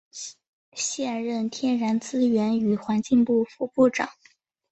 [0.71, 4.09] 现任天然资源与环境部副部长。